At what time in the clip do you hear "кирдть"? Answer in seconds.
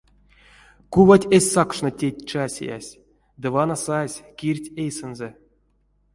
4.39-4.73